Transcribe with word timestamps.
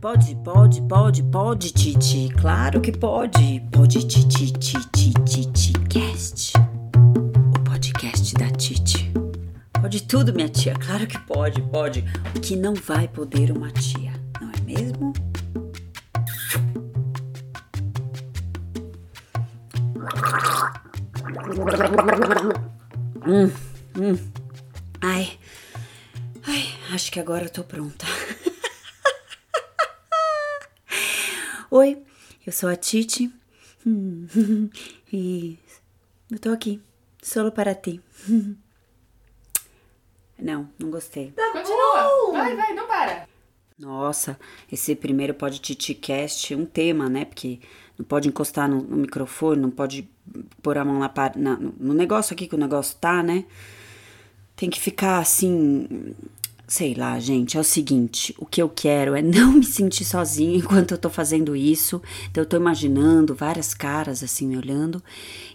Pode, 0.00 0.36
pode, 0.36 0.82
pode, 0.82 1.22
pode, 1.24 1.72
Titi. 1.72 2.28
Claro 2.38 2.80
que 2.80 2.92
pode. 2.92 3.60
Pode, 3.72 4.06
Titi, 4.06 4.52
Titi, 4.52 5.12
Titi, 5.24 5.72
cast. 5.88 6.52
O 6.58 7.64
podcast 7.64 8.34
da 8.34 8.50
Titi. 8.50 9.10
Pode 9.80 10.02
tudo, 10.02 10.34
minha 10.34 10.48
tia. 10.48 10.74
Claro 10.74 11.06
que 11.06 11.18
pode, 11.20 11.62
pode. 11.62 12.04
O 12.34 12.40
que 12.40 12.56
não 12.56 12.74
vai 12.74 13.08
poder 13.08 13.50
uma 13.50 13.70
tia, 13.70 14.12
não 14.40 14.50
é 14.50 14.60
mesmo? 14.60 15.12
Hum, 23.26 23.50
hum. 23.98 24.18
Ai, 25.00 25.38
ai, 26.46 26.64
acho 26.92 27.10
que 27.10 27.18
agora 27.18 27.44
eu 27.44 27.50
tô 27.50 27.64
pronta. 27.64 28.06
Oi, 31.68 32.00
eu 32.46 32.52
sou 32.52 32.68
a 32.68 32.76
Titi 32.76 33.28
e 35.12 35.58
eu 36.30 36.38
tô 36.38 36.50
aqui, 36.50 36.80
solo 37.20 37.50
para 37.50 37.74
ti. 37.74 38.00
Não, 40.38 40.68
não 40.78 40.90
gostei. 40.90 41.32
Continua. 41.32 42.32
Vai, 42.32 42.54
vai, 42.54 42.74
não 42.74 42.86
para. 42.86 43.26
Nossa, 43.78 44.38
esse 44.70 44.94
primeiro 44.94 45.32
pode 45.32 45.58
TitiCast, 45.60 46.54
um 46.54 46.66
tema, 46.66 47.08
né? 47.08 47.24
Porque 47.24 47.58
não 47.98 48.04
pode 48.04 48.28
encostar 48.28 48.68
no, 48.68 48.82
no 48.82 48.98
microfone, 48.98 49.62
não 49.62 49.70
pode 49.70 50.06
pôr 50.62 50.76
a 50.76 50.84
mão 50.84 50.98
na, 50.98 51.10
na, 51.36 51.56
no 51.56 51.94
negócio 51.94 52.34
aqui 52.34 52.46
que 52.46 52.54
o 52.54 52.58
negócio 52.58 52.98
tá, 52.98 53.22
né? 53.22 53.46
Tem 54.54 54.68
que 54.68 54.78
ficar 54.78 55.20
assim, 55.20 56.14
Sei 56.68 56.94
lá, 56.94 57.16
gente, 57.20 57.56
é 57.56 57.60
o 57.60 57.64
seguinte, 57.64 58.34
o 58.38 58.44
que 58.44 58.60
eu 58.60 58.68
quero 58.68 59.14
é 59.14 59.22
não 59.22 59.52
me 59.52 59.64
sentir 59.64 60.04
sozinha 60.04 60.56
enquanto 60.56 60.90
eu 60.90 60.98
tô 60.98 61.08
fazendo 61.08 61.54
isso. 61.54 62.02
Então 62.28 62.42
eu 62.42 62.48
tô 62.48 62.56
imaginando 62.56 63.36
várias 63.36 63.72
caras 63.72 64.20
assim 64.20 64.48
me 64.48 64.56
olhando. 64.56 65.00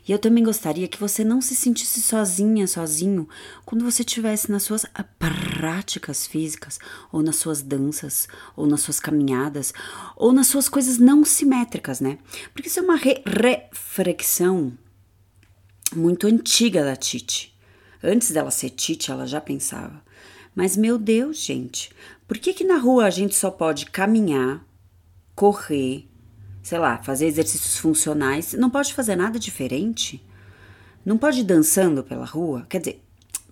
E 0.07 0.11
eu 0.13 0.17
também 0.17 0.41
gostaria 0.41 0.87
que 0.87 0.97
você 0.97 1.21
não 1.21 1.41
se 1.41 1.53
sentisse 1.53 2.01
sozinha, 2.01 2.65
sozinho, 2.65 3.27
quando 3.65 3.83
você 3.83 4.03
estivesse 4.03 4.49
nas 4.49 4.63
suas 4.63 4.85
práticas 5.19 6.25
físicas, 6.25 6.79
ou 7.11 7.21
nas 7.21 7.35
suas 7.35 7.61
danças, 7.61 8.29
ou 8.55 8.65
nas 8.65 8.79
suas 8.79 8.99
caminhadas, 8.99 9.73
ou 10.15 10.31
nas 10.31 10.47
suas 10.47 10.69
coisas 10.69 10.97
não 10.97 11.25
simétricas, 11.25 11.99
né? 11.99 12.19
Porque 12.53 12.69
isso 12.69 12.79
é 12.79 12.83
uma 12.83 12.95
re 12.95 13.21
reflexão 13.25 14.71
muito 15.93 16.25
antiga 16.25 16.85
da 16.85 16.95
Titi. 16.95 17.53
Antes 18.01 18.31
dela 18.31 18.49
ser 18.49 18.69
Titi, 18.69 19.11
ela 19.11 19.27
já 19.27 19.41
pensava. 19.41 20.01
Mas 20.55 20.75
meu 20.75 20.97
Deus, 20.97 21.37
gente, 21.37 21.91
por 22.27 22.37
que 22.37 22.53
que 22.53 22.63
na 22.63 22.77
rua 22.77 23.05
a 23.05 23.09
gente 23.09 23.35
só 23.35 23.49
pode 23.49 23.85
caminhar, 23.85 24.65
correr, 25.35 26.07
sei 26.61 26.77
lá, 26.77 26.97
fazer 27.01 27.27
exercícios 27.27 27.77
funcionais, 27.77 28.53
não 28.53 28.69
pode 28.69 28.93
fazer 28.93 29.15
nada 29.15 29.39
diferente? 29.39 30.23
Não 31.05 31.17
pode 31.17 31.39
ir 31.39 31.43
dançando 31.43 32.03
pela 32.03 32.25
rua? 32.25 32.65
Quer 32.69 32.79
dizer, 32.79 33.03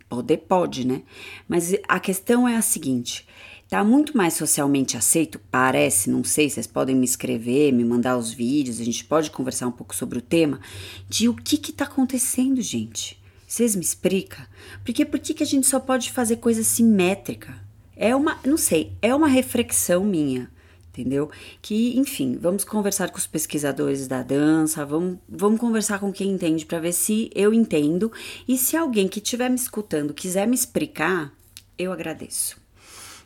poder 0.09 0.37
pode, 0.37 0.85
né? 0.85 1.03
Mas 1.47 1.73
a 1.87 1.99
questão 1.99 2.47
é 2.47 2.57
a 2.57 2.61
seguinte: 2.61 3.27
tá 3.67 3.83
muito 3.83 4.17
mais 4.17 4.33
socialmente 4.33 4.97
aceito, 4.97 5.39
parece, 5.51 6.09
não 6.09 6.23
sei, 6.23 6.49
vocês 6.49 6.65
podem 6.67 6.95
me 6.95 7.05
escrever, 7.05 7.71
me 7.71 7.85
mandar 7.85 8.17
os 8.17 8.33
vídeos, 8.33 8.81
a 8.81 8.83
gente 8.83 9.05
pode 9.05 9.29
conversar 9.29 9.67
um 9.67 9.71
pouco 9.71 9.95
sobre 9.95 10.17
o 10.17 10.21
tema, 10.21 10.59
de 11.07 11.29
o 11.29 11.35
que 11.35 11.57
que 11.57 11.71
tá 11.71 11.85
acontecendo, 11.85 12.61
gente. 12.61 13.18
Vocês 13.49 13.75
me 13.75 13.81
explicam? 13.81 14.45
Porque 14.85 15.03
por 15.03 15.19
que 15.19 15.41
a 15.41 15.45
gente 15.45 15.65
só 15.65 15.79
pode 15.79 16.11
fazer 16.11 16.35
coisa 16.35 16.63
simétrica? 16.63 17.59
É 17.95 18.15
uma, 18.15 18.39
não 18.45 18.57
sei, 18.57 18.93
é 19.01 19.13
uma 19.13 19.27
reflexão 19.27 20.03
minha, 20.03 20.51
entendeu? 20.89 21.31
Que, 21.59 21.97
enfim, 21.97 22.37
vamos 22.39 22.63
conversar 22.63 23.09
com 23.09 23.17
os 23.17 23.25
pesquisadores 23.25 24.07
da 24.07 24.21
dança, 24.21 24.85
vamos, 24.85 25.17
vamos 25.27 25.59
conversar 25.59 25.99
com 25.99 26.13
quem 26.13 26.29
entende 26.29 26.63
para 26.63 26.79
ver 26.79 26.93
se 26.93 27.31
eu 27.33 27.51
entendo 27.51 28.11
e 28.47 28.55
se 28.55 28.77
alguém 28.77 29.07
que 29.07 29.17
estiver 29.17 29.49
me 29.49 29.55
escutando 29.55 30.13
quiser 30.13 30.47
me 30.47 30.53
explicar, 30.53 31.33
eu 31.75 31.91
agradeço. 31.91 32.55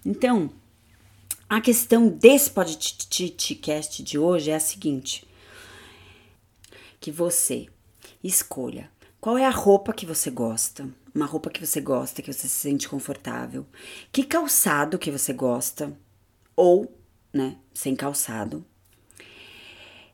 Então, 0.06 0.50
a 1.50 1.60
questão 1.60 2.08
desse 2.08 2.50
podcast 2.50 4.02
de 4.02 4.18
hoje 4.18 4.52
é 4.52 4.56
a 4.56 4.60
seguinte: 4.60 5.28
que 7.02 7.12
você 7.12 7.68
escolha 8.24 8.90
qual 9.24 9.38
é 9.38 9.46
a 9.46 9.50
roupa 9.50 9.94
que 9.94 10.06
você 10.06 10.30
gosta? 10.30 10.86
Uma 11.16 11.26
roupa 11.26 11.50
que 11.50 11.66
você 11.66 11.80
gosta, 11.80 12.22
que 12.22 12.34
você 12.34 12.46
se 12.46 12.60
sente 12.60 12.90
confortável. 12.90 13.66
Que 14.12 14.22
calçado 14.22 15.00
que 15.00 15.10
você 15.10 15.32
gosta? 15.32 15.98
Ou, 16.58 16.94
né, 17.32 17.56
sem 17.74 17.96
calçado. 17.96 18.66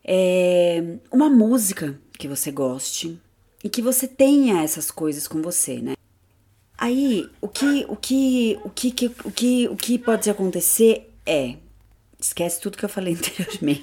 É, 0.03 0.99
uma 1.11 1.27
música 1.27 1.99
que 2.19 2.27
você 2.27 2.51
goste 2.51 3.19
e 3.63 3.67
que 3.67 3.81
você 3.81 4.07
tenha 4.07 4.61
essas 4.61 4.91
coisas 4.91 5.27
com 5.27 5.41
você, 5.41 5.81
né? 5.81 5.95
Aí, 6.77 7.27
o 7.41 7.47
que, 7.47 7.87
o 7.89 7.95
que, 7.95 8.59
o 8.63 8.69
que, 8.69 8.93
o 9.25 9.31
que, 9.31 9.67
o 9.69 9.75
que 9.75 9.97
pode 9.97 10.29
acontecer 10.29 11.11
é, 11.25 11.55
esquece 12.19 12.61
tudo 12.61 12.77
que 12.77 12.85
eu 12.85 12.89
falei 12.89 13.15
anteriormente. 13.17 13.81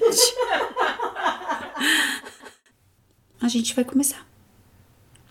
A 3.43 3.49
gente 3.49 3.75
vai 3.75 3.85
começar 3.85 4.25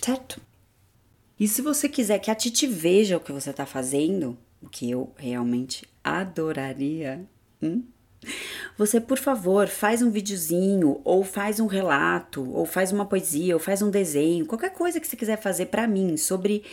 certo? 0.05 0.39
E 1.39 1.47
se 1.47 1.63
você 1.63 1.89
quiser 1.89 2.19
que 2.19 2.29
a 2.29 2.35
Titi 2.35 2.67
veja 2.67 3.17
o 3.17 3.19
que 3.19 3.31
você 3.31 3.49
está 3.49 3.65
fazendo, 3.65 4.37
o 4.61 4.69
que 4.69 4.89
eu 4.89 5.11
realmente 5.17 5.87
adoraria, 6.03 7.25
hum? 7.61 7.83
você, 8.77 9.01
por 9.01 9.17
favor, 9.17 9.67
faz 9.67 10.03
um 10.03 10.11
videozinho, 10.11 11.01
ou 11.03 11.23
faz 11.23 11.59
um 11.59 11.65
relato, 11.65 12.47
ou 12.51 12.67
faz 12.67 12.91
uma 12.91 13.05
poesia, 13.05 13.55
ou 13.55 13.59
faz 13.59 13.81
um 13.81 13.89
desenho, 13.89 14.45
qualquer 14.45 14.71
coisa 14.71 14.99
que 14.99 15.07
você 15.07 15.17
quiser 15.17 15.41
fazer 15.41 15.65
para 15.67 15.87
mim 15.87 16.15
sobre 16.17 16.63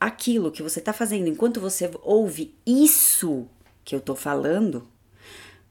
aquilo 0.00 0.50
que 0.50 0.62
você 0.62 0.80
está 0.80 0.92
fazendo 0.92 1.28
enquanto 1.28 1.60
você 1.60 1.88
ouve 2.02 2.52
isso 2.66 3.46
que 3.84 3.94
eu 3.94 4.00
tô 4.00 4.16
falando, 4.16 4.88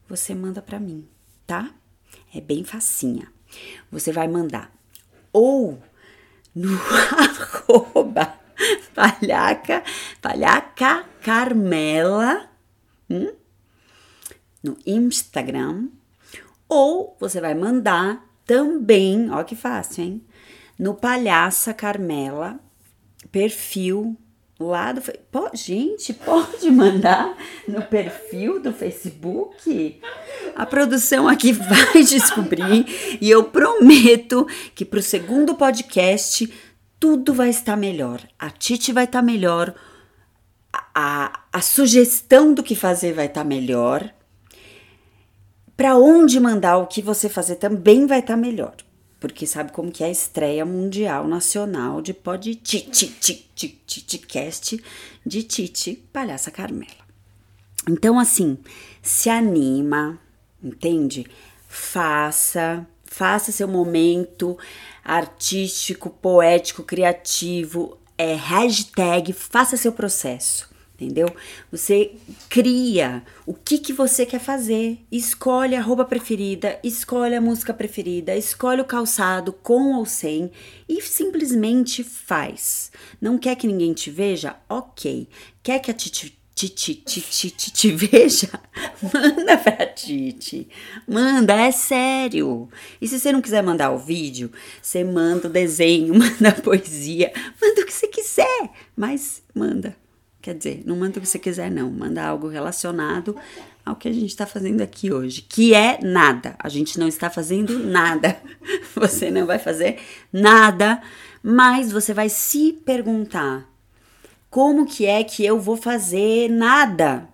você 0.08 0.34
manda 0.34 0.62
para 0.62 0.80
mim, 0.80 1.06
tá? 1.46 1.74
É 2.34 2.40
bem 2.40 2.64
facinha. 2.64 3.30
Você 3.90 4.10
vai 4.10 4.26
mandar 4.26 4.72
ou 5.32 5.78
no 6.54 6.78
arroba 7.68 8.38
palhaca, 8.94 9.82
palhaca 10.20 11.04
Carmela 11.22 12.48
hum? 13.08 13.32
no 14.62 14.76
Instagram 14.86 15.88
ou 16.68 17.16
você 17.20 17.40
vai 17.40 17.54
mandar 17.54 18.26
também, 18.46 19.30
ó 19.30 19.44
que 19.44 19.54
fácil, 19.54 20.04
hein? 20.04 20.26
No 20.78 20.94
Palhaça 20.94 21.74
Carmela, 21.74 22.58
perfil 23.30 24.16
lá 24.68 24.92
do. 24.92 25.02
Pô, 25.30 25.50
gente, 25.54 26.12
pode 26.12 26.70
mandar 26.70 27.36
no 27.66 27.82
perfil 27.82 28.60
do 28.60 28.72
Facebook? 28.72 30.00
A 30.54 30.64
produção 30.66 31.28
aqui 31.28 31.52
vai 31.54 32.02
descobrir 32.02 33.18
e 33.20 33.30
eu 33.30 33.44
prometo 33.44 34.46
que 34.74 34.84
para 34.84 34.98
o 34.98 35.02
segundo 35.02 35.54
podcast 35.54 36.52
tudo 36.98 37.34
vai 37.34 37.50
estar 37.50 37.76
melhor. 37.76 38.20
A 38.38 38.50
Titi 38.50 38.92
vai 38.92 39.04
estar 39.04 39.22
melhor, 39.22 39.74
a, 40.94 41.40
a 41.52 41.60
sugestão 41.60 42.54
do 42.54 42.62
que 42.62 42.74
fazer 42.74 43.12
vai 43.12 43.26
estar 43.26 43.44
melhor. 43.44 44.12
Para 45.76 45.96
onde 45.96 46.38
mandar 46.38 46.76
o 46.78 46.86
que 46.86 47.02
você 47.02 47.28
fazer 47.28 47.56
também 47.56 48.06
vai 48.06 48.20
estar 48.20 48.36
melhor 48.36 48.76
porque 49.22 49.46
sabe 49.46 49.70
como 49.70 49.92
que 49.92 50.02
é 50.02 50.08
a 50.08 50.10
estreia 50.10 50.66
mundial 50.66 51.28
nacional 51.28 52.02
de 52.02 52.12
pod 52.12 52.56
cast 54.26 54.84
de 55.24 55.42
Titi 55.44 55.94
Palhaça 56.12 56.50
Carmela. 56.50 57.06
Então 57.88 58.18
assim, 58.18 58.58
se 59.00 59.30
anima, 59.30 60.18
entende? 60.60 61.24
Faça, 61.68 62.84
faça 63.04 63.52
seu 63.52 63.68
momento 63.68 64.58
artístico, 65.04 66.10
poético, 66.10 66.82
criativo, 66.82 67.96
é 68.18 68.34
hashtag, 68.34 69.32
faça 69.32 69.76
seu 69.76 69.92
processo 69.92 70.71
entendeu? 71.02 71.28
Você 71.70 72.12
cria 72.48 73.22
o 73.46 73.54
que, 73.54 73.78
que 73.78 73.92
você 73.92 74.24
quer 74.24 74.40
fazer, 74.40 74.98
escolhe 75.10 75.74
a 75.74 75.80
roupa 75.80 76.04
preferida, 76.04 76.78
escolhe 76.82 77.34
a 77.34 77.40
música 77.40 77.74
preferida, 77.74 78.36
escolhe 78.36 78.80
o 78.80 78.86
calçado 78.86 79.52
com 79.52 79.94
ou 79.94 80.06
sem 80.06 80.50
e 80.88 81.00
simplesmente 81.02 82.02
faz. 82.02 82.90
Não 83.20 83.38
quer 83.38 83.56
que 83.56 83.66
ninguém 83.66 83.92
te 83.92 84.10
veja? 84.10 84.56
Ok. 84.68 85.28
Quer 85.62 85.78
que 85.80 85.90
a 85.90 85.94
Titi 85.94 86.42
Titi, 86.54 86.94
Titi, 86.94 87.50
Titi, 87.50 87.90
veja, 87.90 88.48
manda 89.12 89.56
pra 89.58 89.86
Titi, 89.86 90.68
manda, 91.08 91.54
é 91.54 91.72
sério. 91.72 92.68
E 93.00 93.08
se 93.08 93.18
você 93.18 93.32
não 93.32 93.42
quiser 93.42 93.62
mandar 93.62 93.90
o 93.90 93.98
vídeo, 93.98 94.52
você 94.80 95.02
manda 95.02 95.48
o 95.48 95.50
desenho, 95.50 96.14
manda 96.14 96.50
a 96.50 96.60
poesia, 96.60 97.32
manda 97.60 97.80
o 97.80 97.84
que 97.84 97.92
você 97.92 98.06
quiser, 98.06 98.70
mas 98.94 99.42
manda, 99.54 99.96
Quer 100.42 100.56
dizer, 100.56 100.82
não 100.84 100.96
manda 100.96 101.20
o 101.20 101.22
que 101.22 101.28
você 101.28 101.38
quiser, 101.38 101.70
não. 101.70 101.88
Manda 101.88 102.24
algo 102.24 102.48
relacionado 102.48 103.36
ao 103.86 103.94
que 103.94 104.08
a 104.08 104.12
gente 104.12 104.26
está 104.26 104.44
fazendo 104.44 104.80
aqui 104.80 105.12
hoje, 105.12 105.40
que 105.40 105.72
é 105.72 106.00
nada. 106.02 106.56
A 106.58 106.68
gente 106.68 106.98
não 106.98 107.06
está 107.06 107.30
fazendo 107.30 107.78
nada. 107.78 108.36
Você 108.96 109.30
não 109.30 109.46
vai 109.46 109.58
fazer 109.58 110.00
nada, 110.32 111.00
mas 111.42 111.90
você 111.90 112.12
vai 112.12 112.28
se 112.28 112.72
perguntar: 112.84 113.68
como 114.50 114.84
que 114.84 115.06
é 115.06 115.24
que 115.24 115.44
eu 115.44 115.58
vou 115.58 115.76
fazer 115.76 116.50
nada 116.50 117.28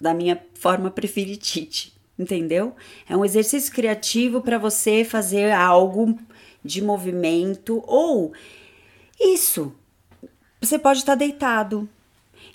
da 0.00 0.14
minha 0.14 0.40
forma 0.54 0.90
preferitite? 0.90 1.92
Entendeu? 2.18 2.74
É 3.08 3.16
um 3.16 3.24
exercício 3.24 3.72
criativo 3.72 4.40
para 4.40 4.58
você 4.58 5.04
fazer 5.04 5.52
algo 5.52 6.18
de 6.64 6.82
movimento 6.82 7.82
ou 7.86 8.32
isso. 9.20 9.74
Você 10.60 10.78
pode 10.78 11.00
estar 11.00 11.12
tá 11.12 11.16
deitado, 11.16 11.88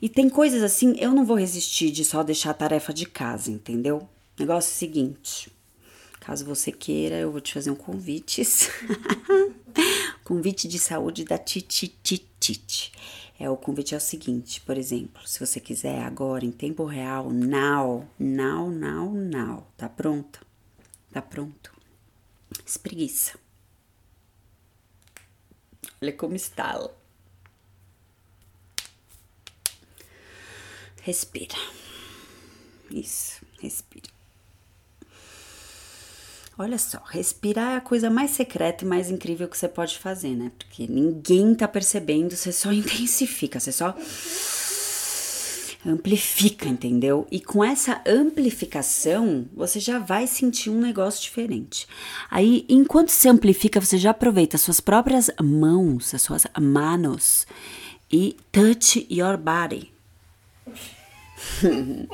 e 0.01 0.09
tem 0.09 0.27
coisas 0.29 0.63
assim, 0.63 0.95
eu 0.97 1.11
não 1.11 1.23
vou 1.23 1.37
resistir 1.37 1.91
de 1.91 2.03
só 2.03 2.23
deixar 2.23 2.49
a 2.49 2.55
tarefa 2.55 2.91
de 2.91 3.05
casa, 3.05 3.51
entendeu? 3.51 4.09
Negócio 4.37 4.69
é 4.69 4.73
o 4.73 4.77
seguinte: 4.77 5.51
caso 6.19 6.43
você 6.43 6.71
queira, 6.71 7.17
eu 7.17 7.31
vou 7.31 7.39
te 7.39 7.53
fazer 7.53 7.69
um 7.69 7.75
convite. 7.75 8.41
convite 10.25 10.67
de 10.67 10.79
saúde 10.79 11.23
da 11.23 11.37
Titititite. 11.37 12.91
É, 13.39 13.49
o 13.49 13.57
convite 13.57 13.93
é 13.93 13.97
o 13.97 14.01
seguinte, 14.01 14.61
por 14.61 14.77
exemplo, 14.77 15.27
se 15.27 15.39
você 15.39 15.59
quiser 15.59 16.01
agora, 16.01 16.45
em 16.45 16.51
tempo 16.51 16.85
real, 16.85 17.31
now, 17.31 18.07
now, 18.19 18.69
now, 18.69 19.11
now, 19.11 19.67
tá 19.77 19.89
pronta? 19.89 20.39
Tá 21.11 21.21
pronto? 21.21 21.73
Espreguiça. 22.65 23.37
Olha 26.01 26.13
como 26.13 26.35
está. 26.35 26.89
Respira. 31.01 31.57
Isso, 32.89 33.41
respira. 33.59 34.09
Olha 36.57 36.77
só, 36.77 37.01
respirar 37.09 37.73
é 37.73 37.75
a 37.77 37.81
coisa 37.81 38.09
mais 38.09 38.31
secreta 38.31 38.83
e 38.83 38.87
mais 38.87 39.09
incrível 39.09 39.47
que 39.47 39.57
você 39.57 39.67
pode 39.67 39.97
fazer, 39.97 40.35
né? 40.35 40.51
Porque 40.59 40.85
ninguém 40.85 41.55
tá 41.55 41.67
percebendo, 41.67 42.35
você 42.35 42.51
só 42.51 42.71
intensifica, 42.73 43.59
você 43.59 43.71
só 43.71 43.95
amplifica, 45.83 46.67
entendeu? 46.67 47.25
E 47.31 47.39
com 47.39 47.63
essa 47.63 48.01
amplificação, 48.05 49.47
você 49.53 49.79
já 49.79 49.97
vai 49.97 50.27
sentir 50.27 50.69
um 50.69 50.79
negócio 50.79 51.23
diferente. 51.23 51.87
Aí, 52.29 52.65
enquanto 52.69 53.09
se 53.09 53.27
amplifica, 53.27 53.81
você 53.81 53.97
já 53.97 54.11
aproveita 54.11 54.55
as 54.55 54.61
suas 54.61 54.79
próprias 54.79 55.31
mãos, 55.41 56.13
as 56.13 56.21
suas 56.21 56.45
manos 56.59 57.47
e 58.11 58.35
touch 58.51 59.07
your 59.09 59.37
body. 59.37 59.91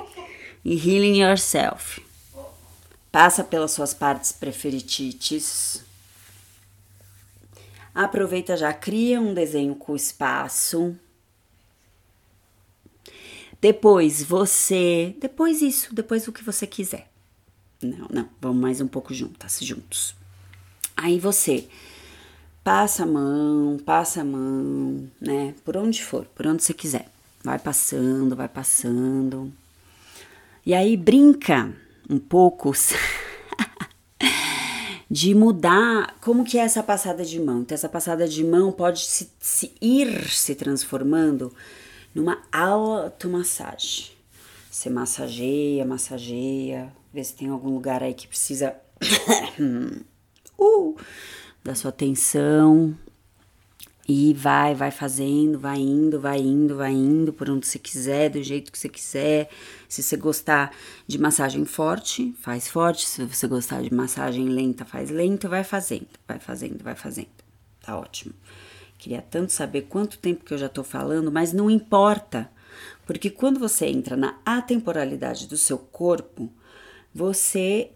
e 0.64 0.74
healing 0.74 1.22
yourself. 1.22 2.02
Passa 3.12 3.44
pelas 3.44 3.72
suas 3.72 3.94
partes 3.94 4.32
preferitites. 4.32 5.84
Aproveita 7.94 8.56
já, 8.56 8.74
cria 8.74 9.20
um 9.20 9.34
desenho 9.34 9.76
com 9.76 9.96
espaço. 9.96 10.96
Depois 13.60 14.22
você, 14.22 15.16
depois 15.20 15.62
isso, 15.62 15.96
depois 15.96 16.28
o 16.28 16.32
que 16.32 16.44
você 16.44 16.68
quiser. 16.68 17.10
Não, 17.82 18.08
não, 18.12 18.30
vamos 18.40 18.62
mais 18.62 18.82
um 18.82 18.88
pouco 18.88 19.14
juntas, 19.14 19.60
juntos. 19.62 20.16
Aí 20.96 21.20
você 21.20 21.68
passa 22.64 23.04
a 23.04 23.06
mão, 23.06 23.78
passa 23.84 24.22
a 24.22 24.24
mão, 24.24 25.10
né? 25.20 25.56
Por 25.64 25.78
onde 25.78 26.04
for, 26.04 26.26
por 26.26 26.46
onde 26.46 26.64
você 26.64 26.74
quiser. 26.74 27.10
Vai 27.44 27.60
passando, 27.60 28.36
vai 28.36 28.48
passando. 28.48 29.52
E 30.66 30.74
aí 30.74 30.98
brinca 30.98 31.74
um 32.10 32.20
pouco 32.20 32.72
de 35.10 35.34
mudar 35.34 36.16
como 36.22 36.44
que 36.44 36.58
é 36.58 36.62
essa 36.62 36.84
passada 36.84 37.24
de 37.24 37.40
mão. 37.40 37.62
Então, 37.62 37.76
essa 37.76 37.90
passada 37.90 38.28
de 38.28 38.44
mão 38.44 38.72
pode 38.72 39.02
se, 39.02 39.32
se 39.40 39.74
ir 39.82 40.30
se 40.30 40.56
transformando 40.56 41.54
numa 42.14 42.42
automassagem. 42.52 44.12
Você 44.70 44.90
massageia, 44.90 45.86
massageia, 45.86 46.94
vê 47.14 47.24
se 47.24 47.34
tem 47.34 47.50
algum 47.50 47.70
lugar 47.70 48.04
aí 48.04 48.14
que 48.14 48.28
precisa 48.28 48.76
uh, 50.60 50.96
da 51.64 51.74
sua 51.74 51.90
atenção, 51.90 52.96
e 54.08 54.34
vai, 54.34 54.74
vai 54.74 54.90
fazendo, 54.90 55.60
vai 55.60 55.80
indo, 55.80 56.20
vai 56.20 56.40
indo, 56.40 56.78
vai 56.78 56.94
indo 56.94 57.34
por 57.34 57.50
onde 57.50 57.68
você 57.68 57.78
quiser, 57.78 58.30
do 58.30 58.42
jeito 58.42 58.72
que 58.72 58.80
você 58.80 58.88
quiser. 58.88 59.50
Se 59.90 60.02
você 60.02 60.16
gostar 60.16 60.74
de 61.06 61.18
massagem 61.18 61.66
forte, 61.66 62.34
faz 62.40 62.70
forte. 62.70 63.06
Se 63.06 63.24
você 63.26 63.48
gostar 63.48 63.82
de 63.82 63.94
massagem 63.94 64.48
lenta, 64.48 64.86
faz 64.86 65.10
lenta, 65.10 65.50
vai 65.50 65.64
fazendo, 65.64 66.08
vai 66.26 66.40
fazendo, 66.40 66.82
vai 66.82 66.96
fazendo. 66.96 67.28
Tá 67.82 67.98
ótimo. 67.98 68.34
Queria 68.98 69.22
tanto 69.22 69.52
saber 69.52 69.84
quanto 69.84 70.18
tempo 70.18 70.46
que 70.46 70.54
eu 70.54 70.58
já 70.58 70.70
tô 70.70 70.84
falando, 70.84 71.30
mas 71.30 71.52
não 71.52 71.70
importa. 71.70 72.50
Porque 73.06 73.30
quando 73.30 73.60
você 73.60 73.88
entra 73.88 74.16
na 74.16 74.40
atemporalidade 74.46 75.48
do 75.48 75.58
seu 75.58 75.78
corpo, 75.78 76.50
você 77.14 77.92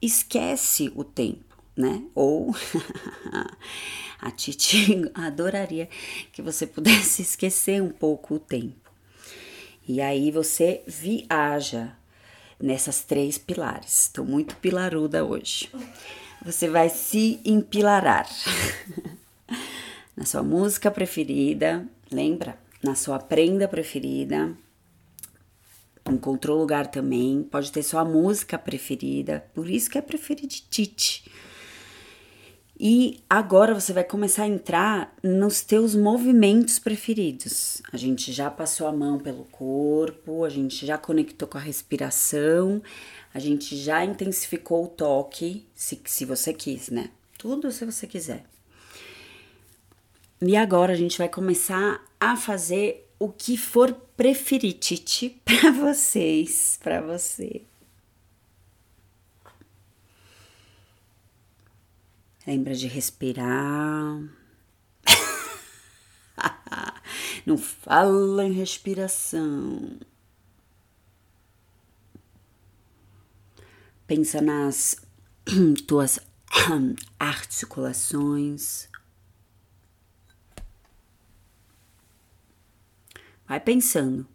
esquece 0.00 0.92
o 0.94 1.04
tempo, 1.04 1.51
né? 1.76 2.02
Ou 2.14 2.54
A 4.22 4.30
Titi 4.30 5.10
adoraria 5.14 5.88
que 6.32 6.40
você 6.40 6.64
pudesse 6.64 7.22
esquecer 7.22 7.82
um 7.82 7.90
pouco 7.90 8.36
o 8.36 8.38
tempo. 8.38 8.90
E 9.86 10.00
aí 10.00 10.30
você 10.30 10.84
viaja 10.86 11.96
nessas 12.60 13.02
três 13.02 13.36
pilares. 13.36 14.04
Estou 14.04 14.24
muito 14.24 14.54
pilaruda 14.56 15.24
hoje. 15.24 15.68
Você 16.44 16.68
vai 16.68 16.88
se 16.88 17.40
empilarar 17.44 18.28
na 20.16 20.24
sua 20.24 20.42
música 20.44 20.88
preferida, 20.88 21.84
lembra? 22.10 22.56
Na 22.80 22.94
sua 22.94 23.18
prenda 23.18 23.66
preferida. 23.66 24.56
Encontrou 26.08 26.58
lugar 26.58 26.86
também, 26.86 27.42
pode 27.42 27.72
ter 27.72 27.82
sua 27.82 28.04
música 28.04 28.58
preferida, 28.58 29.44
por 29.54 29.68
isso 29.68 29.90
que 29.90 29.98
é 29.98 30.02
preferiditite. 30.02 31.24
E 32.84 33.22
agora 33.30 33.72
você 33.72 33.92
vai 33.92 34.02
começar 34.02 34.42
a 34.42 34.48
entrar 34.48 35.14
nos 35.22 35.62
teus 35.62 35.94
movimentos 35.94 36.80
preferidos. 36.80 37.80
A 37.92 37.96
gente 37.96 38.32
já 38.32 38.50
passou 38.50 38.88
a 38.88 38.92
mão 38.92 39.20
pelo 39.20 39.44
corpo, 39.44 40.44
a 40.44 40.48
gente 40.48 40.84
já 40.84 40.98
conectou 40.98 41.46
com 41.46 41.56
a 41.56 41.60
respiração, 41.60 42.82
a 43.32 43.38
gente 43.38 43.76
já 43.76 44.04
intensificou 44.04 44.86
o 44.86 44.88
toque, 44.88 45.64
se, 45.72 46.02
se 46.06 46.24
você 46.24 46.52
quis, 46.52 46.88
né? 46.88 47.10
Tudo 47.38 47.70
se 47.70 47.84
você 47.84 48.04
quiser. 48.04 48.44
E 50.44 50.56
agora 50.56 50.92
a 50.92 50.96
gente 50.96 51.18
vai 51.18 51.28
começar 51.28 52.04
a 52.18 52.36
fazer 52.36 53.08
o 53.16 53.28
que 53.28 53.56
for 53.56 53.92
preferitite 54.16 55.40
para 55.46 55.70
vocês, 55.70 56.80
para 56.82 57.00
você. 57.00 57.62
Lembra 62.46 62.74
de 62.74 62.86
respirar. 62.88 64.20
Não 67.46 67.56
fala 67.56 68.44
em 68.44 68.52
respiração. 68.52 70.00
Pensa 74.08 74.40
nas 74.40 74.96
tuas 75.86 76.18
articulações. 77.18 78.88
Vai 83.46 83.60
pensando. 83.60 84.26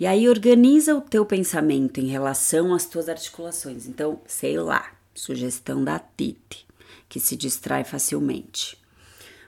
E 0.00 0.06
aí 0.06 0.26
organiza 0.26 0.96
o 0.96 1.02
teu 1.02 1.26
pensamento 1.26 2.00
em 2.00 2.06
relação 2.06 2.72
às 2.72 2.86
tuas 2.86 3.10
articulações. 3.10 3.86
Então, 3.86 4.22
sei 4.26 4.58
lá, 4.58 4.96
sugestão 5.14 5.84
da 5.84 5.98
Tite 5.98 6.66
que 7.12 7.20
se 7.20 7.36
distrai 7.36 7.84
facilmente. 7.84 8.78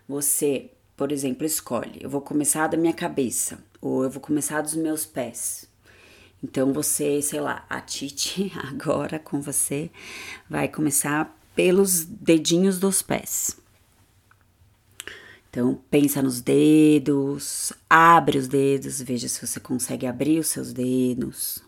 Você, 0.06 0.70
por 0.94 1.10
exemplo, 1.10 1.46
escolhe: 1.46 1.98
eu 1.98 2.10
vou 2.10 2.20
começar 2.20 2.66
da 2.66 2.76
minha 2.76 2.92
cabeça 2.92 3.58
ou 3.80 4.04
eu 4.04 4.10
vou 4.10 4.20
começar 4.20 4.60
dos 4.60 4.74
meus 4.74 5.06
pés. 5.06 5.66
Então 6.42 6.74
você, 6.74 7.22
sei 7.22 7.40
lá, 7.40 7.64
a 7.70 7.80
Titi 7.80 8.52
agora 8.68 9.18
com 9.18 9.40
você 9.40 9.90
vai 10.48 10.68
começar 10.68 11.34
pelos 11.54 12.04
dedinhos 12.04 12.78
dos 12.78 13.00
pés. 13.00 13.56
Então 15.48 15.80
pensa 15.90 16.20
nos 16.20 16.42
dedos, 16.42 17.72
abre 17.88 18.36
os 18.36 18.46
dedos, 18.46 19.00
veja 19.00 19.26
se 19.26 19.46
você 19.46 19.58
consegue 19.58 20.06
abrir 20.06 20.38
os 20.38 20.48
seus 20.48 20.70
dedos. 20.70 21.64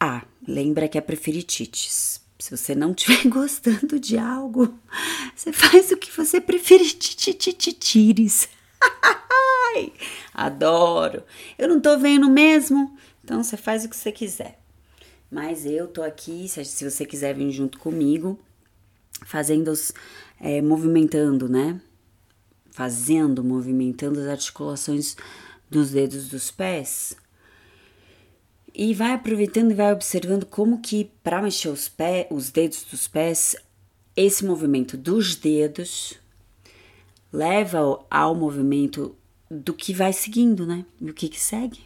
Ah, 0.00 0.24
lembra 0.48 0.88
que 0.88 0.96
é 0.96 1.02
preferitites. 1.02 2.13
Se 2.44 2.54
você 2.54 2.74
não 2.74 2.90
estiver 2.90 3.24
gostando 3.26 3.98
de 3.98 4.18
algo, 4.18 4.78
você 5.34 5.50
faz 5.50 5.90
o 5.90 5.96
que 5.96 6.14
você 6.14 6.42
preferir, 6.42 6.92
tires. 6.92 8.50
Adoro. 10.34 11.22
Eu 11.56 11.68
não 11.68 11.80
tô 11.80 11.98
vendo 11.98 12.28
mesmo, 12.28 12.98
então 13.24 13.42
você 13.42 13.56
faz 13.56 13.86
o 13.86 13.88
que 13.88 13.96
você 13.96 14.12
quiser. 14.12 14.60
Mas 15.30 15.64
eu 15.64 15.88
tô 15.88 16.02
aqui, 16.02 16.46
se, 16.46 16.84
você 16.84 17.06
quiser 17.06 17.34
vir 17.34 17.50
junto 17.50 17.78
comigo, 17.78 18.38
fazendo 19.24 19.68
os. 19.68 19.90
É, 20.38 20.60
movimentando, 20.60 21.48
né? 21.48 21.80
Fazendo, 22.70 23.42
movimentando 23.42 24.20
as 24.20 24.26
articulações 24.26 25.16
dos 25.70 25.92
dedos 25.92 26.28
dos 26.28 26.50
pés. 26.50 27.16
E 28.74 28.92
vai 28.92 29.12
aproveitando 29.12 29.70
e 29.70 29.74
vai 29.74 29.92
observando 29.92 30.44
como 30.44 30.80
que 30.80 31.08
para 31.22 31.40
mexer 31.40 31.68
os 31.68 31.88
pés, 31.88 32.26
os 32.28 32.50
dedos 32.50 32.82
dos 32.82 33.06
pés, 33.06 33.54
esse 34.16 34.44
movimento 34.44 34.96
dos 34.96 35.36
dedos 35.36 36.18
leva 37.32 38.04
ao, 38.10 38.34
movimento 38.34 39.14
do 39.48 39.72
que 39.72 39.94
vai 39.94 40.12
seguindo, 40.12 40.66
né? 40.66 40.84
E 41.00 41.08
o 41.08 41.14
que 41.14 41.28
que 41.28 41.40
segue? 41.40 41.80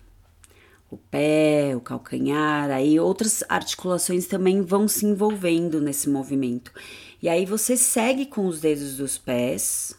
O 0.91 0.97
pé, 0.97 1.77
o 1.77 1.81
calcanhar, 1.81 2.71
aí 2.71 2.99
outras 2.99 3.45
articulações 3.51 4.27
também 4.27 4.63
vão 4.63 4.89
se 4.89 5.05
envolvendo 5.05 5.83
nesse 5.83 6.09
movimento. 6.09 6.73
E 7.21 7.29
aí 7.29 7.45
você 7.45 7.77
segue 7.77 8.25
com 8.25 8.47
os 8.47 8.61
dedos 8.61 8.97
dos 8.97 9.19
pés, 9.19 9.95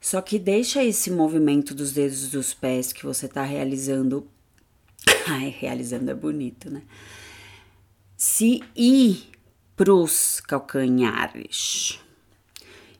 só 0.00 0.20
que 0.20 0.38
deixa 0.38 0.84
esse 0.84 1.10
movimento 1.10 1.74
dos 1.74 1.90
dedos 1.90 2.30
dos 2.30 2.54
pés 2.54 2.92
que 2.92 3.04
você 3.04 3.26
está 3.26 3.42
realizando. 3.42 4.28
Ai, 5.28 5.54
realizando 5.58 6.10
é 6.10 6.14
bonito, 6.14 6.70
né? 6.70 6.82
Se 8.16 8.62
ir 8.74 9.30
pros 9.76 10.40
calcanhares. 10.40 12.00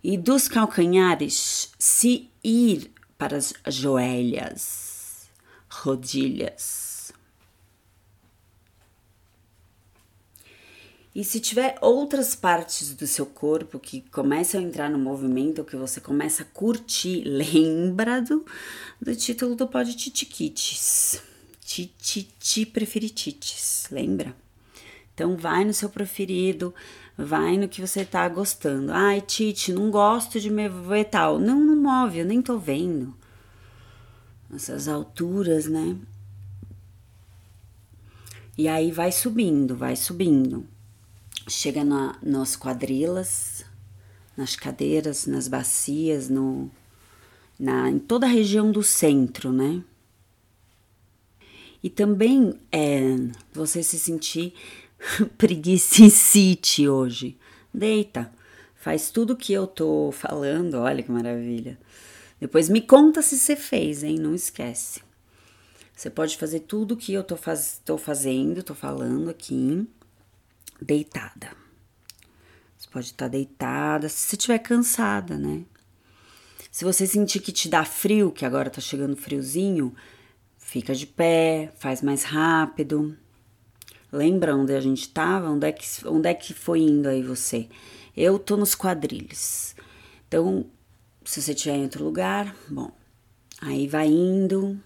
E 0.02 0.16
dos 0.16 0.46
calcanhares 0.46 1.72
se 1.78 2.30
ir 2.44 2.92
para 3.18 3.36
as 3.36 3.54
joelhas, 3.68 5.28
rodilhas. 5.68 7.12
E 11.14 11.24
se 11.24 11.40
tiver 11.40 11.78
outras 11.80 12.34
partes 12.34 12.94
do 12.94 13.06
seu 13.06 13.24
corpo 13.24 13.78
que 13.78 14.02
começam 14.10 14.60
a 14.60 14.62
entrar 14.62 14.90
no 14.90 14.98
movimento, 14.98 15.64
que 15.64 15.74
você 15.74 15.98
começa 15.98 16.42
a 16.42 16.46
curtir, 16.46 17.22
lembra 17.26 18.20
do, 18.20 18.44
do 19.00 19.16
título 19.16 19.56
do 19.56 19.66
Pod 19.66 19.96
Titiquites. 19.96 21.22
Tititi 21.66 22.64
preferitites, 22.64 23.86
lembra? 23.90 24.34
Então 25.14 25.36
vai 25.36 25.64
no 25.64 25.74
seu 25.74 25.88
preferido, 25.88 26.74
vai 27.18 27.56
no 27.58 27.68
que 27.68 27.80
você 27.80 28.04
tá 28.04 28.28
gostando. 28.28 28.92
Ai, 28.92 29.20
Titi, 29.20 29.72
não 29.72 29.90
gosto 29.90 30.40
de 30.40 30.48
me 30.48 30.68
ver 30.68 31.04
tal. 31.04 31.38
Não, 31.38 31.58
não 31.60 31.76
move, 31.76 32.18
eu 32.18 32.24
nem 32.24 32.40
tô 32.40 32.58
vendo. 32.58 33.14
Essas 34.54 34.88
alturas, 34.88 35.66
né? 35.66 35.96
E 38.56 38.68
aí 38.68 38.90
vai 38.90 39.12
subindo, 39.12 39.76
vai 39.76 39.96
subindo 39.96 40.66
chega 41.48 41.84
na, 41.84 42.16
nas 42.22 42.56
quadrilas, 42.56 43.64
nas 44.36 44.56
cadeiras, 44.56 45.26
nas 45.26 45.48
bacias, 45.48 46.28
no, 46.28 46.70
na, 47.58 47.90
em 47.90 47.98
toda 47.98 48.26
a 48.26 48.28
região 48.28 48.70
do 48.70 48.82
centro, 48.82 49.52
né? 49.52 49.82
E 51.86 51.88
também 51.88 52.52
é, 52.72 53.14
você 53.52 53.80
se 53.80 53.96
sentir 53.96 54.54
preguiçicite 55.38 56.88
hoje. 56.88 57.38
Deita, 57.72 58.28
faz 58.74 59.08
tudo 59.12 59.36
que 59.36 59.52
eu 59.52 59.68
tô 59.68 60.10
falando, 60.10 60.78
olha 60.78 61.00
que 61.00 61.12
maravilha. 61.12 61.78
Depois 62.40 62.68
me 62.68 62.80
conta 62.80 63.22
se 63.22 63.38
você 63.38 63.54
fez, 63.54 64.02
hein? 64.02 64.18
Não 64.18 64.34
esquece. 64.34 65.00
Você 65.94 66.10
pode 66.10 66.36
fazer 66.36 66.58
tudo 66.58 66.96
que 66.96 67.12
eu 67.12 67.22
tô, 67.22 67.36
faz, 67.36 67.80
tô 67.84 67.96
fazendo, 67.96 68.64
tô 68.64 68.74
falando 68.74 69.30
aqui 69.30 69.88
deitada. 70.82 71.52
Você 72.76 72.88
pode 72.90 73.06
estar 73.06 73.28
deitada, 73.28 74.08
se 74.08 74.26
você 74.26 74.34
estiver 74.34 74.58
cansada, 74.58 75.38
né? 75.38 75.62
Se 76.68 76.84
você 76.84 77.06
sentir 77.06 77.38
que 77.38 77.52
te 77.52 77.68
dá 77.68 77.84
frio, 77.84 78.32
que 78.32 78.44
agora 78.44 78.70
tá 78.70 78.80
chegando 78.80 79.14
friozinho, 79.14 79.94
fica 80.66 80.94
de 80.94 81.06
pé, 81.06 81.72
faz 81.76 82.02
mais 82.02 82.24
rápido. 82.24 83.16
Lembra 84.12 84.54
onde 84.54 84.74
a 84.74 84.80
gente 84.80 85.08
tava? 85.08 85.48
Onde 85.48 85.66
é 85.68 85.72
que, 85.72 85.86
onde 86.06 86.28
é 86.28 86.34
que 86.34 86.52
foi 86.52 86.80
indo 86.80 87.08
aí 87.08 87.22
você? 87.22 87.68
Eu 88.16 88.38
tô 88.38 88.56
nos 88.56 88.74
quadrilhos. 88.74 89.74
Então, 90.26 90.66
se 91.24 91.40
você 91.40 91.52
estiver 91.52 91.76
em 91.76 91.84
outro 91.84 92.04
lugar, 92.04 92.54
bom, 92.68 92.90
aí 93.60 93.86
vai 93.86 94.08
indo 94.08 94.78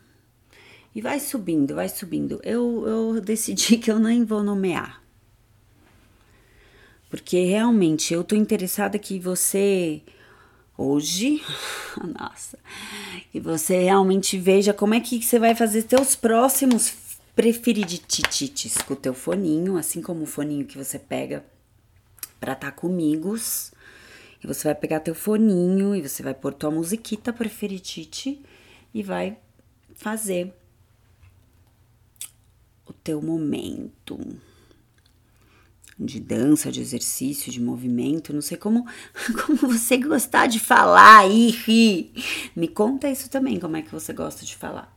e 0.94 1.00
vai 1.00 1.18
subindo, 1.18 1.74
vai 1.74 1.88
subindo. 1.88 2.40
Eu, 2.44 2.86
eu 2.86 3.20
decidi 3.20 3.78
que 3.78 3.90
eu 3.90 3.98
nem 3.98 4.24
vou 4.24 4.42
nomear 4.42 5.00
porque 7.10 7.44
realmente 7.44 8.14
eu 8.14 8.22
tô 8.22 8.36
interessada 8.36 8.96
que 8.96 9.18
você 9.18 10.00
hoje, 10.80 11.42
nossa, 12.18 12.58
que 13.30 13.38
você 13.38 13.82
realmente 13.82 14.38
veja 14.38 14.72
como 14.72 14.94
é 14.94 15.00
que 15.00 15.22
você 15.22 15.38
vai 15.38 15.54
fazer 15.54 15.86
seus 15.86 16.16
próximos 16.16 16.94
preferiditites 17.36 18.78
com 18.78 18.94
o 18.94 18.96
teu 18.96 19.12
foninho, 19.12 19.76
assim 19.76 20.00
como 20.00 20.22
o 20.22 20.26
foninho 20.26 20.64
que 20.64 20.78
você 20.78 20.98
pega 20.98 21.44
para 22.40 22.54
estar 22.54 22.70
tá 22.70 22.72
comigo. 22.72 23.36
E 24.42 24.46
você 24.46 24.68
vai 24.68 24.74
pegar 24.74 25.00
teu 25.00 25.14
foninho 25.14 25.94
e 25.94 26.00
você 26.00 26.22
vai 26.22 26.32
pôr 26.32 26.54
tua 26.54 26.70
musiquita 26.70 27.30
preferitite 27.30 28.40
e 28.94 29.02
vai 29.02 29.36
fazer 29.94 30.54
o 32.86 32.92
teu 32.94 33.20
momento 33.20 34.18
de 36.00 36.18
dança, 36.18 36.72
de 36.72 36.80
exercício, 36.80 37.52
de 37.52 37.60
movimento, 37.60 38.32
não 38.32 38.40
sei 38.40 38.56
como, 38.56 38.86
como 39.44 39.56
você 39.58 39.98
gostar 39.98 40.46
de 40.46 40.58
falar 40.58 41.30
e 41.30 41.50
rir. 41.50 42.12
Me 42.56 42.66
conta 42.66 43.10
isso 43.10 43.28
também, 43.28 43.60
como 43.60 43.76
é 43.76 43.82
que 43.82 43.92
você 43.92 44.12
gosta 44.12 44.44
de 44.44 44.56
falar. 44.56 44.96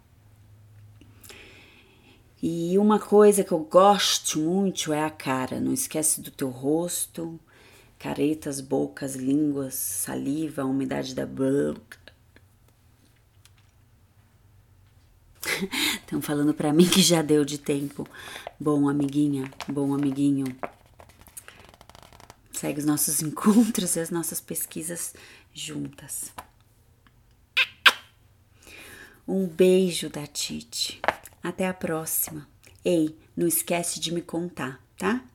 E 2.42 2.78
uma 2.78 3.00
coisa 3.00 3.44
que 3.44 3.52
eu 3.52 3.60
gosto 3.60 4.40
muito 4.40 4.92
é 4.92 5.04
a 5.04 5.10
cara. 5.10 5.60
Não 5.60 5.74
esquece 5.74 6.22
do 6.22 6.32
teu 6.32 6.50
rosto, 6.50 7.40
caretas, 7.98 8.60
bocas, 8.60 9.16
línguas, 9.16 9.76
saliva, 9.76 10.66
umidade 10.66 11.16
da 11.16 11.26
boca. 11.26 11.98
Estão 16.02 16.22
falando 16.22 16.54
para 16.54 16.74
mim 16.74 16.86
que 16.86 17.02
já 17.02 17.22
deu 17.22 17.46
de 17.46 17.58
tempo. 17.58 18.06
Bom, 18.60 18.90
amiguinha, 18.90 19.50
bom 19.70 19.94
amiguinho 19.94 20.46
segue 22.64 22.80
os 22.80 22.86
nossos 22.86 23.20
encontros 23.22 23.98
e 23.98 24.00
as 24.00 24.10
nossas 24.10 24.40
pesquisas 24.40 25.14
juntas. 25.54 26.32
Um 29.28 29.46
beijo 29.46 30.10
da 30.10 30.26
Titi. 30.26 31.02
Até 31.44 31.68
a 31.68 31.74
próxima. 31.74 32.48
Ei, 32.86 33.18
não 33.36 33.46
esquece 33.46 34.00
de 34.00 34.14
me 34.14 34.22
contar, 34.22 34.82
tá? 34.98 35.26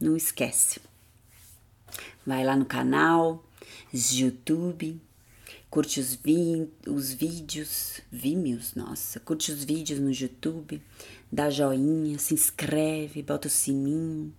Não 0.00 0.16
esquece. 0.16 0.80
Vai 2.26 2.42
lá 2.42 2.56
no 2.56 2.64
canal, 2.64 3.44
YouTube, 3.92 4.98
curte 5.68 6.00
os, 6.00 6.14
vi 6.14 6.70
os 6.86 7.12
vídeos, 7.12 8.00
vídeos, 8.10 8.74
nossa, 8.74 9.20
curte 9.20 9.52
os 9.52 9.62
vídeos 9.62 10.00
no 10.00 10.10
YouTube, 10.10 10.82
dá 11.30 11.50
joinha, 11.50 12.18
se 12.18 12.32
inscreve, 12.32 13.22
bota 13.22 13.48
o 13.48 13.50
sininho 13.50 14.34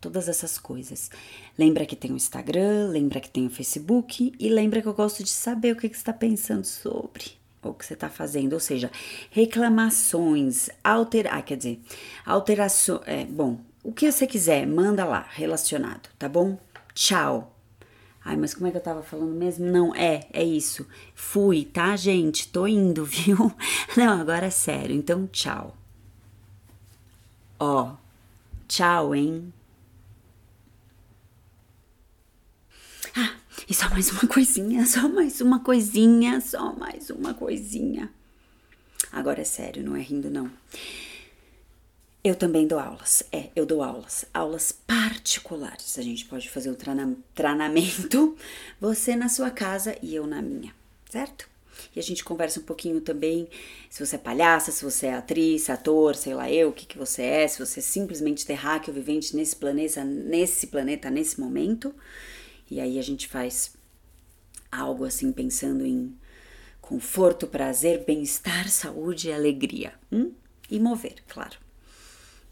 todas 0.00 0.28
essas 0.28 0.58
coisas. 0.58 1.10
Lembra 1.58 1.86
que 1.86 1.96
tem 1.96 2.12
o 2.12 2.16
Instagram, 2.16 2.88
lembra 2.88 3.20
que 3.20 3.30
tem 3.30 3.46
o 3.46 3.50
Facebook 3.50 4.32
e 4.38 4.48
lembra 4.48 4.82
que 4.82 4.88
eu 4.88 4.94
gosto 4.94 5.22
de 5.22 5.30
saber 5.30 5.72
o 5.72 5.76
que, 5.76 5.88
que 5.88 5.96
você 5.96 6.00
está 6.00 6.12
pensando 6.12 6.64
sobre 6.64 7.38
o 7.62 7.74
que 7.74 7.84
você 7.84 7.94
está 7.94 8.08
fazendo, 8.08 8.52
ou 8.54 8.60
seja, 8.60 8.90
reclamações, 9.30 10.70
alterar, 10.82 11.38
ah, 11.38 11.42
quer 11.42 11.56
dizer, 11.56 11.80
alterações, 12.24 13.02
é, 13.04 13.24
bom, 13.24 13.58
o 13.82 13.92
que 13.92 14.10
você 14.10 14.26
quiser, 14.26 14.66
manda 14.66 15.04
lá, 15.04 15.26
relacionado, 15.30 16.08
tá 16.18 16.28
bom? 16.28 16.58
Tchau. 16.94 17.54
Ai, 18.24 18.36
mas 18.36 18.52
como 18.52 18.66
é 18.66 18.70
que 18.70 18.76
eu 18.76 18.82
tava 18.82 19.02
falando 19.02 19.34
mesmo? 19.34 19.64
Não, 19.64 19.94
é, 19.94 20.28
é 20.32 20.44
isso. 20.44 20.86
Fui, 21.14 21.64
tá, 21.64 21.96
gente? 21.96 22.48
Tô 22.48 22.66
indo, 22.66 23.04
viu? 23.06 23.50
Não, 23.96 24.20
agora 24.20 24.46
é 24.46 24.50
sério. 24.50 24.94
Então, 24.94 25.26
tchau. 25.28 25.76
Ó, 27.58 27.94
tchau, 28.66 29.14
hein? 29.14 29.52
Ah, 33.16 33.34
e 33.68 33.74
só 33.74 33.90
mais 33.90 34.10
uma 34.10 34.26
coisinha, 34.26 34.86
só 34.86 35.06
mais 35.06 35.40
uma 35.42 35.60
coisinha, 35.60 36.40
só 36.40 36.72
mais 36.72 37.10
uma 37.10 37.34
coisinha. 37.34 38.10
Agora 39.12 39.42
é 39.42 39.44
sério, 39.44 39.84
não 39.84 39.94
é 39.94 40.00
rindo, 40.00 40.30
não. 40.30 40.50
Eu 42.24 42.34
também 42.34 42.66
dou 42.66 42.78
aulas. 42.78 43.22
É, 43.30 43.50
eu 43.54 43.66
dou 43.66 43.82
aulas. 43.82 44.24
Aulas 44.32 44.72
particulares. 44.72 45.98
A 45.98 46.02
gente 46.02 46.24
pode 46.24 46.48
fazer 46.48 46.70
o 46.70 46.76
treinamento, 47.34 48.36
você 48.80 49.14
na 49.14 49.28
sua 49.28 49.50
casa 49.50 49.96
e 50.02 50.14
eu 50.14 50.26
na 50.26 50.40
minha, 50.40 50.74
certo? 51.10 51.48
E 51.94 52.00
a 52.00 52.02
gente 52.02 52.24
conversa 52.24 52.60
um 52.60 52.64
pouquinho 52.64 53.00
também 53.02 53.48
se 53.90 54.04
você 54.04 54.16
é 54.16 54.18
palhaça, 54.18 54.72
se 54.72 54.82
você 54.82 55.06
é 55.06 55.14
atriz, 55.14 55.68
ator, 55.70 56.16
sei 56.16 56.34
lá 56.34 56.50
eu, 56.50 56.70
o 56.70 56.72
que, 56.72 56.86
que 56.86 56.98
você 56.98 57.22
é, 57.22 57.46
se 57.48 57.58
você 57.58 57.80
é 57.80 57.82
simplesmente 57.82 58.46
terráqueo 58.46 58.92
vivente 58.92 59.36
nesse 59.36 59.54
planeta, 59.54 60.02
nesse 60.04 60.66
planeta, 60.68 61.10
nesse 61.10 61.38
momento. 61.38 61.94
E 62.70 62.80
aí 62.80 62.98
a 62.98 63.02
gente 63.02 63.28
faz 63.28 63.72
algo 64.70 65.04
assim 65.04 65.32
pensando 65.32 65.86
em 65.86 66.14
conforto, 66.80 67.46
prazer, 67.46 68.04
bem-estar, 68.04 68.68
saúde 68.68 69.28
e 69.28 69.32
alegria. 69.32 69.94
Hum? 70.12 70.32
E 70.70 70.78
mover, 70.78 71.16
claro. 71.28 71.56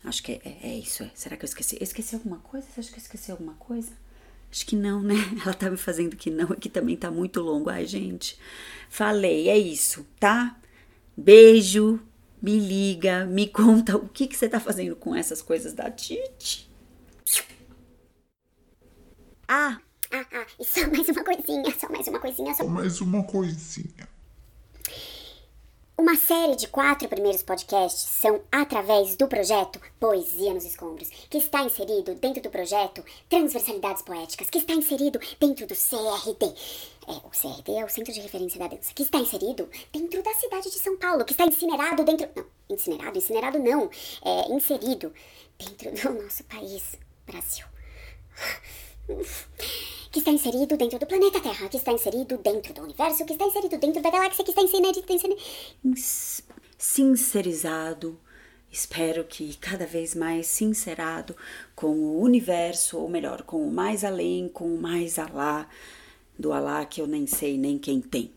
Acho 0.05 0.23
que 0.23 0.33
é, 0.33 0.41
é, 0.45 0.59
é 0.71 0.79
isso. 0.79 1.03
É. 1.03 1.11
Será 1.15 1.37
que 1.37 1.45
eu 1.45 1.49
esqueci? 1.49 1.79
Esqueci 1.81 2.15
alguma 2.15 2.39
coisa? 2.39 2.67
Você 2.67 2.81
acha 2.81 2.91
que 2.91 2.97
eu 2.97 3.03
esqueci 3.03 3.31
alguma 3.31 3.55
coisa? 3.55 3.93
Acho 4.51 4.65
que 4.67 4.77
não, 4.77 5.03
né? 5.03 5.15
Ela 5.45 5.55
tá 5.55 5.71
me 5.71 5.77
fazendo 5.77 6.17
que 6.17 6.31
não, 6.31 6.53
aqui 6.53 6.69
também 6.69 6.97
tá 6.97 7.11
muito 7.11 7.41
longo. 7.41 7.69
Ai, 7.71 7.87
gente. 7.87 8.39
Falei, 8.89 9.49
é 9.49 9.59
isso, 9.59 10.07
tá? 10.19 10.59
Beijo, 11.17 12.01
me 12.41 12.59
liga, 12.59 13.25
me 13.27 13.49
conta 13.51 13.97
o 13.97 14.09
que, 14.09 14.27
que 14.27 14.37
você 14.37 14.49
tá 14.49 14.61
fazendo 14.61 14.95
com 14.97 15.15
essas 15.15 15.43
coisas 15.43 15.73
da 15.73 15.91
Titi. 15.91 16.71
Ah! 19.49 19.81
E 20.59 20.65
só 20.65 20.87
mais 20.89 21.09
uma 21.09 21.25
coisinha, 21.25 21.75
só 21.79 21.89
mais 21.89 22.07
uma 22.09 22.19
coisinha, 22.19 22.55
só 22.55 22.67
mais 22.67 23.01
uma 23.01 23.23
coisinha. 23.25 24.09
Uma 25.99 26.15
série 26.15 26.57
de 26.57 26.69
quatro 26.69 27.09
primeiros 27.09 27.43
podcasts 27.43 28.03
são 28.21 28.43
através 28.53 29.17
do 29.17 29.27
projeto 29.27 29.81
Poesia 29.99 30.53
nos 30.53 30.67
Escombros, 30.67 31.09
que 31.31 31.39
está 31.39 31.63
inserido 31.63 32.15
dentro 32.17 32.43
do 32.43 32.51
projeto 32.51 33.03
Transversalidades 33.31 34.03
Poéticas, 34.03 34.51
que 34.51 34.59
está 34.59 34.75
inserido 34.75 35.19
dentro 35.41 35.67
do 35.67 35.75
CRD. 35.75 36.55
É, 37.09 37.13
o 37.13 37.31
CRD 37.31 37.81
é 37.81 37.85
o 37.85 37.89
Centro 37.89 38.13
de 38.13 38.21
Referência 38.21 38.59
da 38.59 38.69
Dança, 38.69 38.93
que 38.95 39.05
está 39.05 39.19
inserido 39.19 39.71
dentro 39.91 40.23
da 40.23 40.35
cidade 40.35 40.71
de 40.71 40.79
São 40.79 40.99
Paulo, 40.99 41.25
que 41.25 41.33
está 41.33 41.47
incinerado 41.47 42.05
dentro. 42.05 42.29
Não, 42.37 42.45
incinerado, 42.69 43.17
incinerado 43.17 43.59
não. 43.59 43.91
É 44.23 44.53
inserido 44.53 45.15
dentro 45.59 45.91
do 45.93 46.23
nosso 46.23 46.45
país, 46.45 46.95
Brasil 47.27 47.65
que 50.11 50.19
está 50.19 50.31
inserido 50.31 50.77
dentro 50.77 50.99
do 50.99 51.07
planeta 51.07 51.41
Terra, 51.41 51.69
que 51.69 51.77
está 51.77 51.93
inserido 51.93 52.39
dentro 52.39 52.73
do 52.73 52.83
universo, 52.83 53.25
que 53.25 53.33
está 53.33 53.45
inserido 53.45 53.79
dentro 53.79 54.03
da 54.03 54.11
galáxia, 54.11 54.45
que 54.45 54.51
está 54.51 54.63
inserido, 54.63 55.05
inserido... 55.09 55.41
sincerizado, 56.79 58.19
espero 58.71 59.25
que 59.25 59.57
cada 59.57 59.87
vez 59.87 60.15
mais 60.15 60.47
sincerado 60.47 61.37
com 61.75 61.91
o 61.91 62.21
universo, 62.21 62.99
ou 62.99 63.09
melhor, 63.09 63.43
com 63.43 63.67
o 63.67 63.73
mais 63.73 64.05
além, 64.05 64.49
com 64.49 64.75
o 64.75 64.81
mais 64.81 65.19
alá, 65.19 65.69
do 66.39 66.53
alá 66.53 66.85
que 66.85 67.01
eu 67.01 67.07
nem 67.07 67.27
sei 67.27 67.57
nem 67.57 67.79
quem 67.79 68.01
tem. 68.01 68.36